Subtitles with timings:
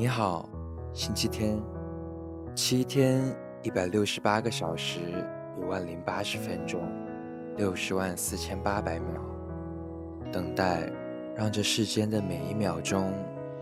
[0.00, 0.48] 你好，
[0.94, 1.62] 星期天，
[2.54, 3.22] 七天
[3.62, 4.98] 一百六十八个小时，
[5.60, 6.80] 一万零八十分钟，
[7.58, 9.20] 六十万四千八百秒，
[10.32, 10.90] 等待
[11.36, 13.12] 让这世间的每一秒钟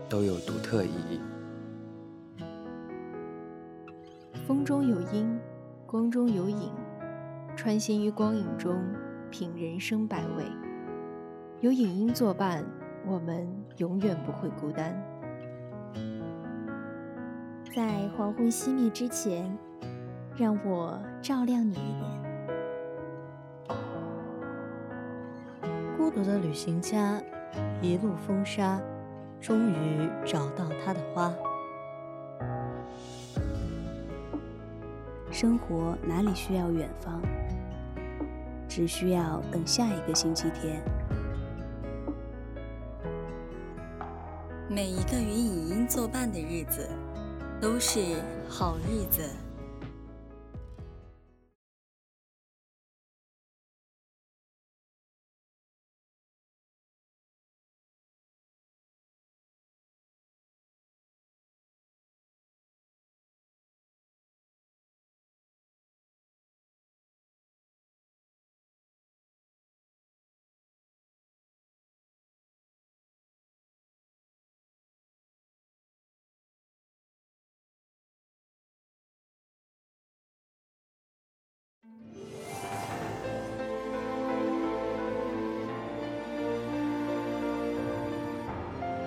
[0.07, 1.19] 都有独特意义。
[4.47, 5.37] 风中有音，
[5.85, 6.71] 光中有影，
[7.57, 8.81] 穿行于光影中，
[9.29, 10.45] 品人生百味。
[11.59, 12.63] 有影音作伴，
[13.05, 13.45] 我们
[13.75, 14.97] 永远不会孤单。
[17.75, 19.55] 在黄昏熄灭之前，
[20.35, 22.09] 让我照亮你一点。
[25.95, 27.21] 孤独的旅行家，
[27.79, 28.81] 一路风沙，
[29.39, 31.31] 终于找到他的花。
[35.29, 37.21] 生活哪里需要远方？
[38.67, 40.81] 只需要等下一个星期天。
[44.67, 46.89] 每一个与影音作伴的日子。
[47.61, 47.99] 都是
[48.47, 49.48] 好日子。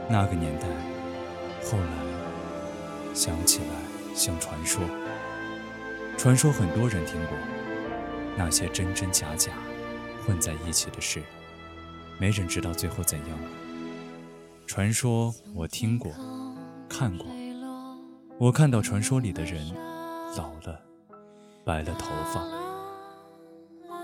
[0.09, 0.67] 那个年代，
[1.65, 4.83] 后来想起来像传说。
[6.19, 7.37] 传说很多人听过，
[8.37, 9.53] 那些真真假假
[10.25, 11.23] 混在一起的事，
[12.19, 13.49] 没人知道最后怎样了。
[14.67, 16.13] 传说我听过，
[16.89, 17.27] 看过，
[18.39, 19.75] 我看到传说里的人
[20.37, 20.81] 老了，
[21.65, 22.47] 白了头发。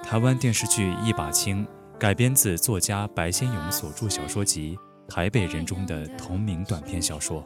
[0.02, 1.66] 台湾电视剧《一把青》
[1.98, 4.78] 改编自作家白先勇所著小说集。
[5.08, 7.42] 台北人中的同名短篇小说《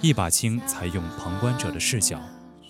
[0.00, 2.20] 一把青》采用旁观者的视角，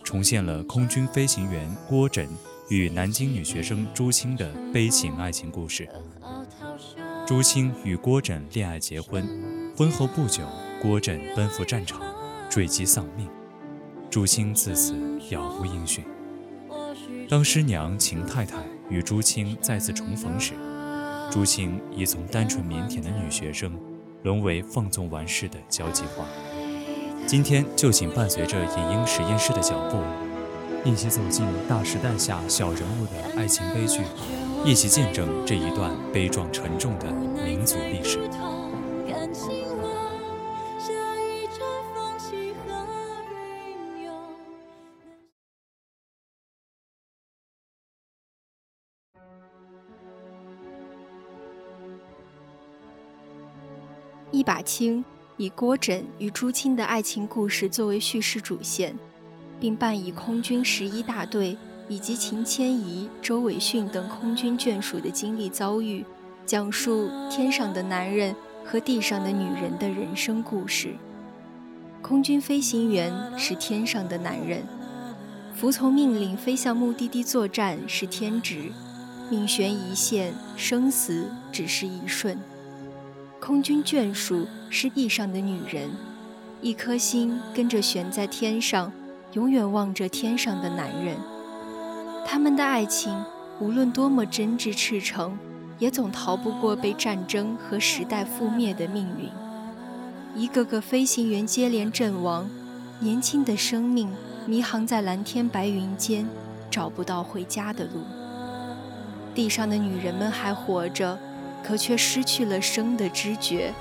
[0.02, 2.26] 重现了空军飞行员郭枕
[2.70, 5.86] 与南京女学生朱青的悲情爱情故事。
[7.26, 9.28] 朱青与郭枕恋爱结婚，
[9.76, 10.42] 婚后不久，
[10.80, 12.00] 郭枕奔赴战场，
[12.48, 13.28] 坠机丧命，
[14.08, 14.94] 朱青自此
[15.28, 16.02] 杳无音讯。
[17.28, 18.56] 当师娘秦太太
[18.88, 20.54] 与朱青再次重逢时，
[21.30, 23.70] 朱青已从单纯腼腆的女学生。
[24.22, 26.24] 沦为放纵玩世的交际花。
[27.26, 29.98] 今天就请伴随着影音实验室的脚步，
[30.88, 34.00] 一起走进大时代下小人物的爱情悲剧，
[34.64, 37.12] 一起见证这一段悲壮沉重的
[37.44, 38.18] 民族历史。
[54.48, 55.04] 把青
[55.36, 58.96] 以郭枕与朱清的爱情故事作为叙事主线，
[59.60, 61.54] 并伴以空军十一大队
[61.86, 66.02] 以及秦千怡、周伟训等空军眷属的经历遭遇，
[66.46, 70.94] 讲述天上的男人和地上的女人的人生故事。
[72.00, 74.62] 空军飞行员是天上的男人，
[75.54, 78.72] 服从命令飞向目的地作战是天职，
[79.28, 82.38] 命悬一线，生死只是一瞬。
[83.40, 85.90] 空军眷属是地上的女人，
[86.60, 88.92] 一颗心跟着悬在天上，
[89.32, 91.16] 永远望着天上的男人。
[92.26, 93.16] 他们的爱情
[93.60, 95.38] 无论多么真挚赤诚，
[95.78, 99.30] 也总逃不过被战争和时代覆灭的命运。
[100.34, 102.50] 一个个飞行员接连阵亡，
[103.00, 104.10] 年轻的生命
[104.46, 106.26] 迷航在蓝天白云间，
[106.70, 108.02] 找不到回家的路。
[109.34, 111.18] 地上的女人们还活着。
[111.68, 113.74] 可却失去了生的知觉。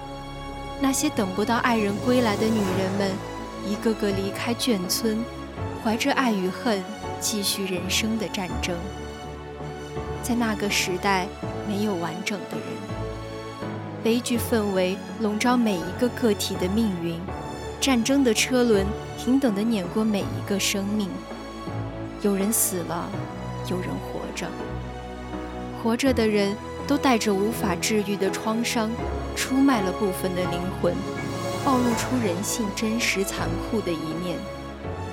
[0.82, 3.12] 那些等不到爱人归来的女人们，
[3.66, 5.24] 一个个离开眷村，
[5.82, 6.84] 怀着爱与恨，
[7.22, 8.76] 继续人生的战争。
[10.22, 11.28] 在那个时代，
[11.66, 12.68] 没有完整的人，
[14.04, 17.18] 悲剧氛围笼罩每一个个体的命运。
[17.80, 18.86] 战争的车轮
[19.18, 21.10] 平等地碾过每一个生命。
[22.22, 23.10] 有人死了，
[23.70, 24.46] 有人活着。
[25.82, 26.54] 活着的人。
[26.88, 28.90] 都带着无法治愈的创伤，
[29.36, 30.96] 出卖了部分的灵魂，
[31.66, 34.38] 暴露出人性真实残酷的一面。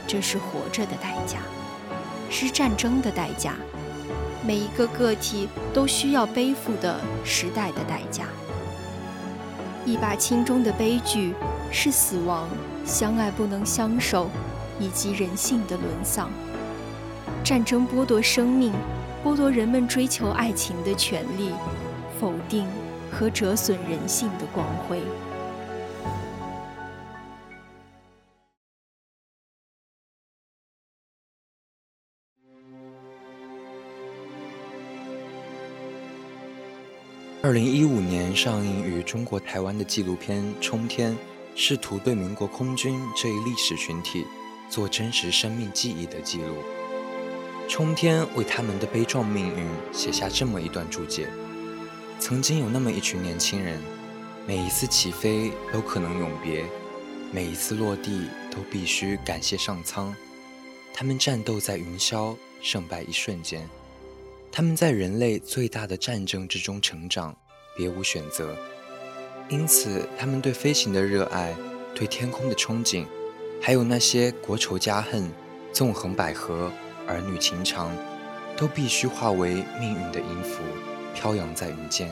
[0.06, 1.38] 这是活着的代价，
[2.30, 3.54] 是战争的代价，
[4.46, 8.24] 每一个个体都需要背负的时代的代价。
[9.84, 11.34] 一把青中的悲剧
[11.72, 12.48] 是死亡、
[12.86, 14.30] 相爱不能相守，
[14.78, 16.30] 以及人性的沦丧。
[17.42, 18.72] 战争剥夺生命，
[19.24, 21.48] 剥夺人们追求爱情的权利，
[22.20, 22.66] 否定
[23.10, 25.00] 和折损人性的光辉。
[37.42, 41.12] 二零一五年上映于中国台湾的纪录片《冲天》，
[41.56, 44.26] 试图对民国空军这一历史群体
[44.68, 46.56] 做真实生命记忆的记录。
[47.68, 51.28] 冲天为他们的悲壮命运写下这么一段注解：
[52.20, 53.80] 曾经有那么一群年轻人，
[54.46, 56.64] 每一次起飞都可能永别，
[57.32, 60.14] 每一次落地都必须感谢上苍。
[60.92, 63.68] 他们战斗在云霄，胜败一瞬间。
[64.52, 67.34] 他们在人类最大的战争之中成长，
[67.76, 68.56] 别无选择。
[69.48, 71.56] 因此，他们对飞行的热爱，
[71.94, 73.06] 对天空的憧憬，
[73.60, 75.28] 还有那些国仇家恨、
[75.72, 76.70] 纵横捭阖、
[77.06, 77.90] 儿女情长，
[78.56, 80.62] 都必须化为命运的音符，
[81.14, 82.10] 飘扬在云间。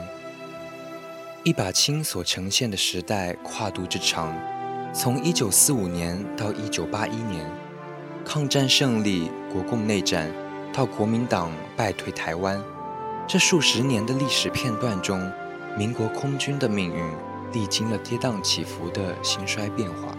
[1.45, 4.33] 一把青所呈现的时代跨度之长，
[4.93, 7.51] 从1945年到1981年，
[8.25, 10.31] 抗战胜利，国共内战。
[10.75, 12.59] 到国民党败退台湾，
[13.29, 15.31] 这数十年的历史片段中，
[15.77, 17.05] 民国空军的命运
[17.53, 20.17] 历经了跌宕起伏的兴衰变化。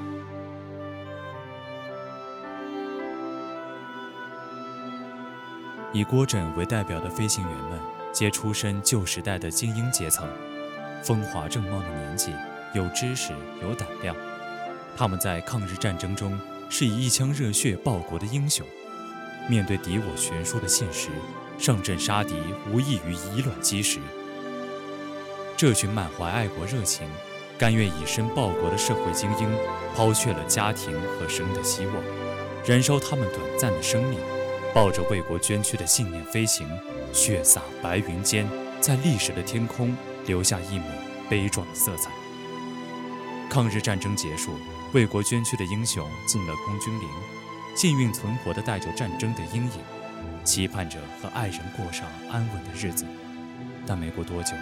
[5.94, 7.80] 以郭枕为代表的飞行员们，
[8.12, 10.28] 皆出身旧时代的精英阶层，
[11.04, 12.32] 风华正茂的年纪，
[12.74, 13.32] 有知识，
[13.62, 14.16] 有胆量。
[14.98, 18.66] 他们在抗日战争中是以一腔热血报国的英雄。
[19.48, 21.10] 面对敌我悬殊的现实，
[21.60, 22.34] 上阵杀敌
[22.72, 24.00] 无异于以卵击石。
[25.56, 27.08] 这群满怀爱国热情、
[27.56, 29.48] 甘愿以身报国的社会精英，
[29.96, 31.96] 抛却了家庭和生的希望，
[32.66, 34.18] 燃烧他们短暂的生命，
[34.74, 36.68] 抱着为国捐躯的信念飞行，
[37.14, 38.50] 血洒白云间，
[38.82, 40.86] 在历史的天空留下一抹
[41.30, 42.10] 悲壮的色彩。
[43.52, 44.58] 抗日战争结束，
[44.92, 47.08] 为国捐躯的英雄进了空军营。
[47.76, 49.72] 幸运存活的带着战争的阴影，
[50.44, 53.06] 期盼着和爱人过上安稳的日子。
[53.86, 54.54] 但没过多久，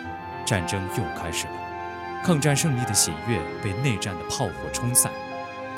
[0.45, 1.53] 战争又开始了。
[2.23, 5.11] 抗战胜利的喜悦被内战的炮火冲散，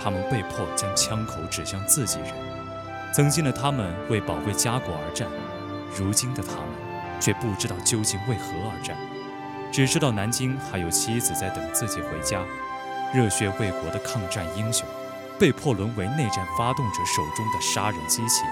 [0.01, 2.52] 他们被迫将枪口指向自己人。
[3.13, 5.27] 曾经的他们为保卫家国而战，
[5.95, 6.65] 如今的他们
[7.19, 8.97] 却不知道究竟为何而战，
[9.71, 12.41] 只知道南京还有妻子在等自己回家。
[13.13, 14.87] 热血为国的抗战英雄。
[15.39, 18.43] 被迫沦为内战发动者手中的杀人机器，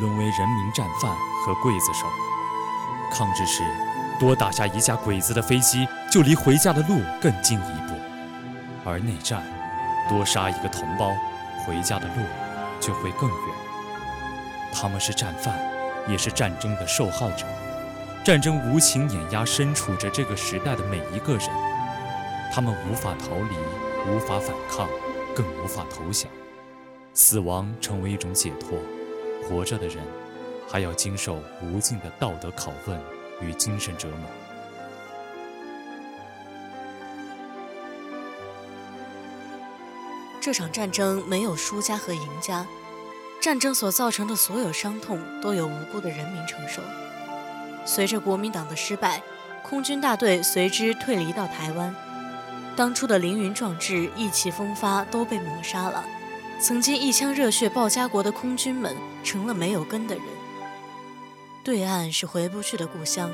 [0.00, 1.10] 沦为人民战犯
[1.44, 2.06] 和刽子手。
[3.12, 3.62] 抗日时，
[4.18, 7.94] 多打下一架鬼子的飞机，就离回家的路更近一步；
[8.84, 9.42] 而内战，
[10.08, 11.10] 多杀一个同胞，
[11.66, 12.22] 回家的路
[12.82, 13.56] 就会更远。
[14.74, 15.58] 他们是战犯，
[16.06, 17.46] 也是战争的受害者。
[18.22, 21.48] 战争无情碾压身处着这个时代的每一个人，
[22.52, 23.56] 他们无法逃离。
[24.04, 24.88] 无法反抗，
[25.32, 26.28] 更无法投降，
[27.14, 28.76] 死亡成为一种解脱。
[29.44, 29.98] 活着的人，
[30.68, 33.00] 还要经受无尽的道德拷问
[33.40, 34.28] 与精神折磨。
[40.42, 42.66] 这场战争没有输家和赢家，
[43.40, 46.82] 战争所造成的所有伤痛都由无辜的人民承受。
[47.84, 49.22] 随着国民党的失败，
[49.62, 51.94] 空军大队随之退离到台湾。
[52.74, 56.04] 当初的凌云壮志、意气风发都被抹杀了，
[56.58, 60.24] 曾经一腔热血报家国的空军们成了没有根的人。
[61.62, 63.30] 对岸是回不去的故乡，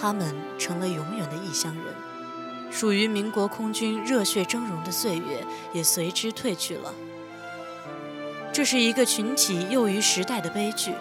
[0.00, 2.13] 他们成了永远的异乡人。
[2.74, 6.92] 属于民国空军热血峥嵘的岁月也随之褪去了。
[8.52, 10.92] 这是一个群体囿于时代的悲剧。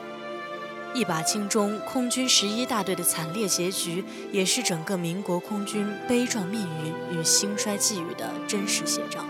[0.93, 9.25] 一把青中空军十一大队的惨烈结局，也是整个民国空军悲壮命运与兴衰际遇的真实写照。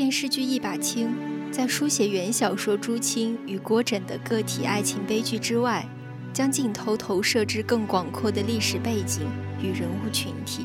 [0.00, 1.08] 电视剧《一把青》
[1.52, 5.86] 在书写原小说朱青与郭枕的个体爱情悲剧之外，
[6.32, 9.28] 将镜头投射至更广阔的历史背景
[9.62, 10.64] 与人物群体。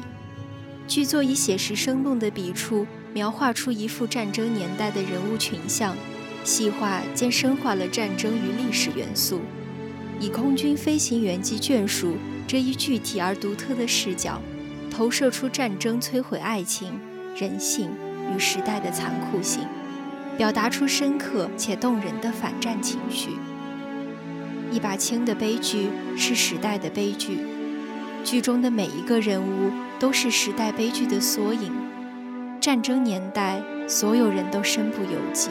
[0.87, 5.97] 剧作以写实生动的笔触描画出一幅战争年代的人物群像，
[6.45, 9.41] 细化兼深化了战争与历史元素，
[10.17, 12.15] 以空军飞行员及眷属
[12.47, 14.41] 这一具体而独特的视角，
[14.89, 16.97] 投射出战争摧毁爱情、
[17.35, 17.89] 人性
[18.33, 19.67] 与时代的残酷性，
[20.37, 23.31] 表达出深刻且动人的反战情绪。
[24.71, 27.39] 一把青的悲剧是时代的悲剧，
[28.23, 31.71] 剧中的每一个人物都是时代悲剧的缩影。
[32.59, 35.49] 战争年代，所有人都身不由己。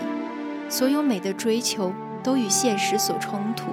[0.69, 3.67] 所有美的追求都与现实所冲突，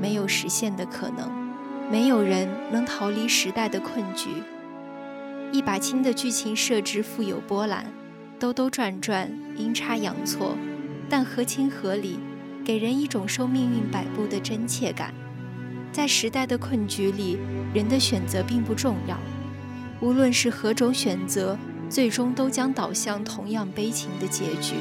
[0.00, 1.30] 没有实现的可能，
[1.90, 4.30] 没有人能逃离时代的困局。
[5.52, 7.86] 一把青的剧情设置富有波澜，
[8.38, 10.56] 兜兜转转，阴差阳错，
[11.08, 12.20] 但合情合理，
[12.64, 15.12] 给人一种受命运摆布的真切感。
[15.90, 17.36] 在时代的困局里，
[17.74, 19.18] 人的选择并不重要，
[20.00, 21.58] 无论是何种选择，
[21.90, 24.76] 最终都将导向同样悲情的结局。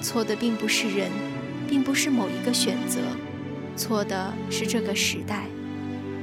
[0.00, 1.10] 错的并不是人，
[1.68, 3.00] 并不是某一个选择，
[3.74, 5.46] 错的是这个时代。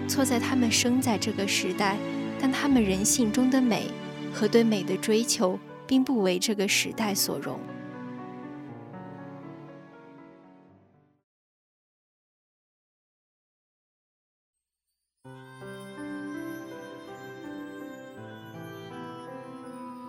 [0.08, 1.98] 错在他们生在这个时代，
[2.40, 3.88] 但他们人性中的美
[4.34, 5.60] 和对美的追求，
[5.92, 7.60] 并不为这个时代所容。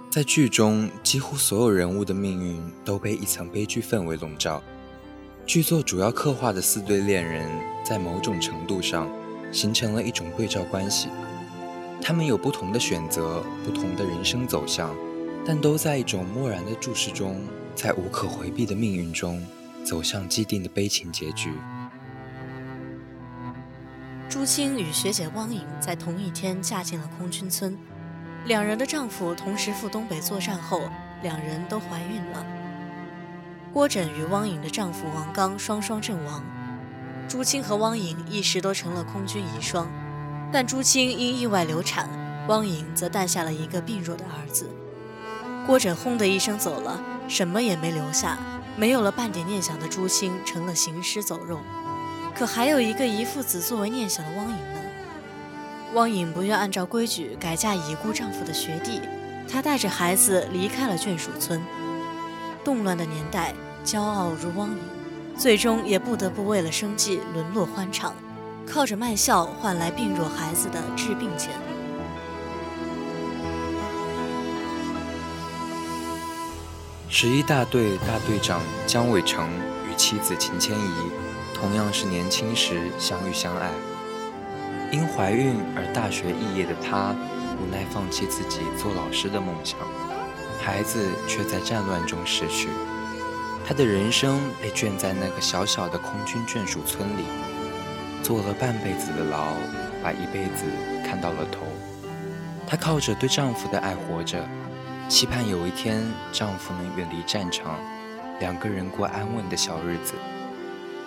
[0.09, 4.63] 在剧中，几乎所有人物的命运都被一层悲剧氛围笼罩。
[5.45, 7.51] 剧作主要刻画的四对恋人，
[7.85, 9.11] 在某种程度上
[9.51, 11.09] 形成了一种对照关系。
[12.01, 14.95] 他们有不同的选择，不同的人生走向，
[15.45, 17.41] 但都在一种漠然的注视中，
[17.75, 19.45] 在无可回避的命运中，
[19.85, 21.53] 走向既定的悲情结局。
[24.29, 27.77] 朱青与学姐汪颖在同一天嫁进了空军村。
[28.47, 30.83] 两人的丈夫同时赴东北作战后，
[31.23, 32.47] 两人都怀孕了。
[33.73, 36.43] 郭枕与汪颖的丈夫王刚双双阵亡，
[37.29, 39.87] 朱青和汪颖一时都成了空军遗孀。
[40.53, 42.09] 但朱青因意外流产，
[42.49, 44.69] 汪颖则诞下了一个病弱的儿子。
[45.67, 48.37] 郭枕轰的一声走了，什么也没留下，
[48.77, 51.61] 没有了半点念想的朱清成了行尸走肉。
[52.35, 54.81] 可还有一个以父子作为念想的汪颖呢？
[55.95, 59.01] 汪颖不愿按照规矩改嫁已故丈夫的学弟，
[59.49, 61.63] 她带着孩子离开了眷属村。
[62.65, 63.55] 动乱的年代，
[63.85, 64.79] 骄傲如汪颖，
[65.37, 68.15] 最终也不得不为了生计沦落欢场，
[68.67, 71.51] 靠着卖笑换来病弱孩子的治病钱。
[77.15, 79.51] 十一大队大队长姜伟成
[79.87, 81.13] 与妻子秦千怡，
[81.53, 83.71] 同样是年轻时相遇相爱。
[84.91, 87.15] 因怀孕而大学肄业的她，
[87.61, 89.79] 无奈放弃自己做老师的梦想，
[90.59, 92.71] 孩子却在战乱中逝去。
[93.69, 97.25] 她的人生被圈在那个小小的空军眷属村里，
[98.23, 99.49] 坐了半辈子的牢，
[100.03, 100.65] 把一辈子
[101.07, 101.59] 看到了头。
[102.67, 104.49] 她靠着对丈夫的爱活着，
[105.13, 106.03] 期盼有一天
[106.33, 107.79] 丈夫能远离战场，
[108.41, 110.15] 两个人过安稳的小日子。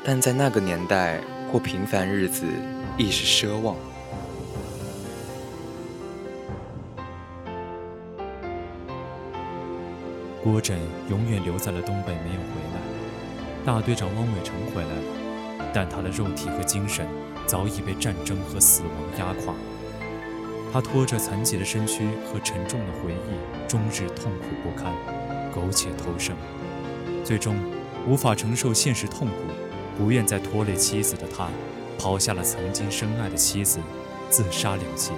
[0.03, 1.19] 但在那个年代，
[1.51, 2.45] 过平凡日子。
[2.99, 3.75] 亦是奢望。
[10.43, 13.65] 郭枕永远留在了东北，没有回来。
[13.65, 17.07] 大队长汪伟成回来了，但他的肉体和精神
[17.47, 19.55] 早已被战争和死亡压垮。
[20.71, 24.93] 他拖着残疾的身躯和沉重的回忆，终日痛苦不堪，
[25.53, 26.35] 苟且偷生。
[27.23, 27.55] 最终，
[28.07, 29.33] 无法承受现实痛苦，
[29.97, 31.47] 不愿再拖累妻子的他。
[31.97, 33.79] 抛下了曾经深爱的妻子，
[34.29, 35.11] 自杀了结，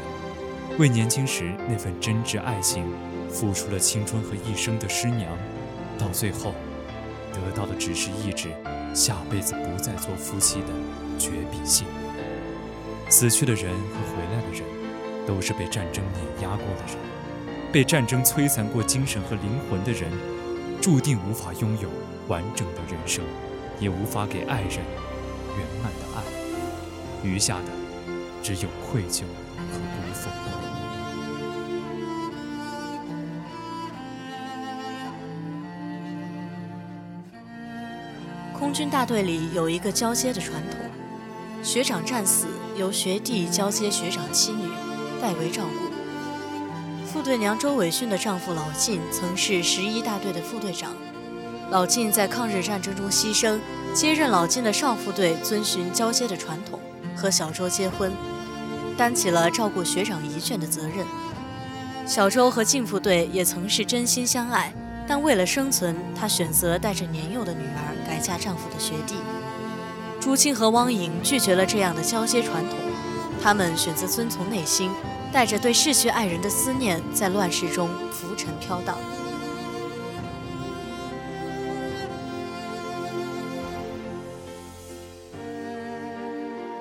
[0.77, 2.85] 为年轻时那份真挚爱情，
[3.27, 5.35] 付出了青春和一生的师娘，
[5.97, 6.53] 到最后，
[7.33, 8.49] 得到的只是一纸
[8.93, 10.67] 下辈子不再做夫妻的
[11.17, 11.87] 绝笔信。
[13.09, 14.61] 死去的人和回来的人，
[15.27, 16.97] 都是被战争碾压过的人，
[17.71, 20.09] 被战争摧残过精神和灵魂的人，
[20.81, 21.89] 注定无法拥有
[22.29, 23.23] 完整的人生，
[23.77, 24.77] 也无法给爱人
[25.57, 26.23] 圆满的爱。
[27.23, 27.65] 余下的
[28.41, 29.23] 只有愧疚
[29.57, 30.29] 和辜负。
[38.57, 40.79] 空军大队里有一个交接的传统，
[41.63, 44.67] 学长战死，由学弟交接学长妻女，
[45.21, 45.87] 代为照顾。
[47.05, 50.93] 副队娘周伟训的丈夫老靳曾是十一大队的副队长，
[51.71, 53.59] 老靳在抗日战争中牺牲，
[53.93, 56.79] 接任老靳的少副队，遵循交接的传统。
[57.15, 58.11] 和小周结婚，
[58.95, 61.03] 担起了照顾学长遗眷的责任。
[62.05, 64.71] 小周和靳副队也曾是真心相爱，
[65.07, 69.15] 但为了生存，他选择带着年幼的女儿改嫁丈夫的学弟。
[70.19, 72.77] 朱清和汪颖拒绝了这样的交接传统，
[73.47, 74.91] 他们选择遵从内心，
[75.31, 78.97] 带着对逝去爱人的思念，在乱世中浮沉飘荡。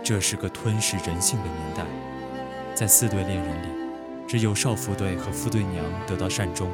[0.02, 1.84] 这是个吞噬人性的年代，
[2.74, 3.68] 在四对恋人里，
[4.26, 6.68] 只有少妇队和副队娘得到善终。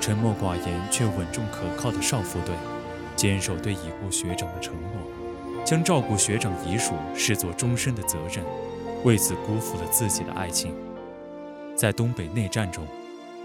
[0.00, 2.54] 沉默寡言却稳重可靠的少妇队，
[3.16, 8.44] 坚守对已故学长的承诺，将照顾学长遗属视作终身的责任，
[9.04, 10.74] 为此辜负了自己的爱情。
[11.74, 12.86] 在东北内战中，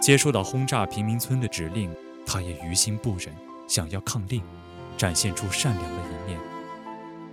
[0.01, 1.89] 接收到轰炸平民村的指令，
[2.25, 3.33] 他也于心不忍，
[3.67, 4.41] 想要抗令，
[4.97, 6.39] 展现出善良的一面。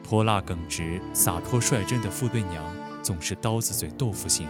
[0.03, 2.65] 泼辣耿直、洒脱率真的副队娘
[3.03, 4.47] 总是刀子嘴豆腐心，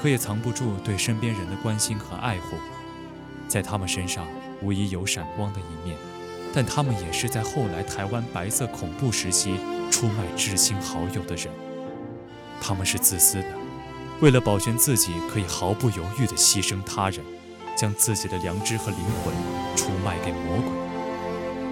[0.00, 2.56] 可也藏不住对身边人的关心和爱护。
[3.46, 4.26] 在他们身上
[4.62, 5.96] 无疑有闪光的一面，
[6.54, 9.58] 但他们也是在后来台湾白色恐怖时期
[9.90, 11.52] 出卖至亲好友的人。
[12.60, 13.48] 他们是自私的，
[14.20, 17.20] 为了保全自己，可以毫不犹豫地牺牲他人，
[17.76, 19.34] 将自己的良知和灵魂
[19.76, 20.72] 出卖给魔鬼。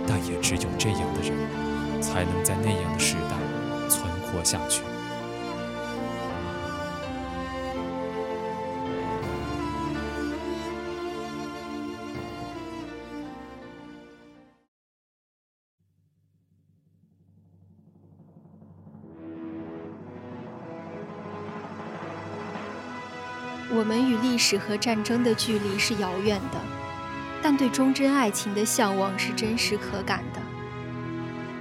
[0.07, 1.33] 但也只有这样的人。
[2.03, 4.83] 才能在那样的时代存活下去。
[24.43, 26.61] 史和战争的距离是遥远的，
[27.41, 30.41] 但对忠贞爱情的向往是真实可感的。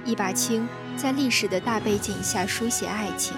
[0.04, 3.36] 一把青在历史的大背景下书写爱情，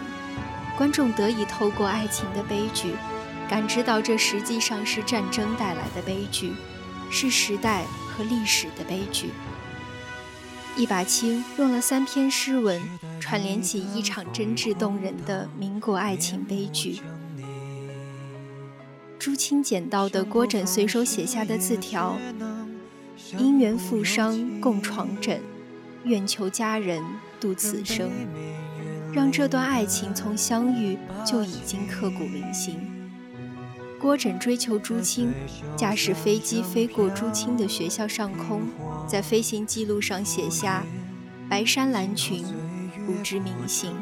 [0.78, 2.94] 观众得以透过爱情的悲剧，
[3.50, 6.54] 感知到这实际上是战争带来的悲剧，
[7.10, 9.28] 是时代和历史的悲剧。
[10.74, 12.82] 一把青用了三篇诗文
[13.20, 17.00] 串联起一场真挚动人的民国爱情悲剧。
[19.24, 22.18] 朱清捡到的郭枕随手写下的字条
[23.38, 25.40] ：“因缘负伤共床枕。”
[26.04, 27.02] 愿求佳人
[27.40, 28.10] 度此生，
[29.14, 32.78] 让这段爱情从相遇就已经刻骨铭心。
[33.98, 35.32] 郭枕追求朱清，
[35.74, 38.68] 驾驶飞机飞过朱清的学校上空，
[39.08, 40.84] 在飞行记录上写下
[41.48, 42.44] ：“白衫蓝裙，
[43.06, 43.96] 不知名姓，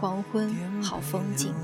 [0.00, 1.54] 黄昏好风景。”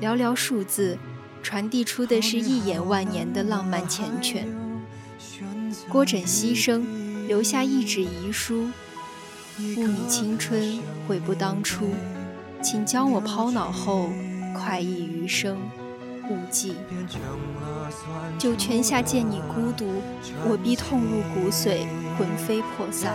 [0.00, 0.96] 寥寥数字，
[1.44, 4.44] 传递出的是一眼万年的浪漫缱绻。
[5.90, 6.82] 郭枕牺牲，
[7.28, 8.70] 留下一纸遗书。
[9.76, 11.90] 误你青春，悔不当初，
[12.62, 14.08] 请将我抛脑后，
[14.56, 15.58] 快意余生，
[16.30, 16.74] 勿记。
[18.38, 20.02] 九泉下见你孤独，
[20.48, 23.14] 我必痛入骨髓，魂飞魄散。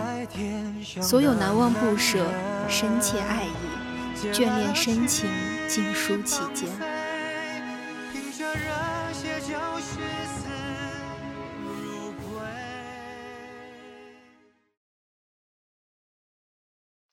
[1.02, 2.24] 所有难忘不舍，
[2.68, 5.28] 深切爱意，眷恋深情，
[5.68, 6.70] 尽书其间。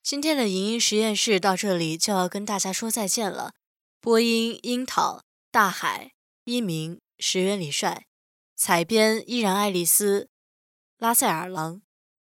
[0.03, 3.51] 今天的影音实验室到这里就要跟大家说再见了。
[3.99, 6.13] 播音：樱桃、大海、
[6.45, 8.05] 一鸣、石原里帅，
[8.55, 10.29] 采编：依然爱丽丝、
[10.97, 11.81] 拉塞尔狼，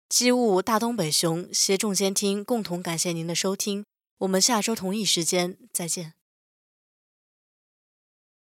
[0.10, 3.86] 机务：大东北熊，协众监听，共同感谢您的收听。
[4.18, 6.16] 我们下周同一时间再见。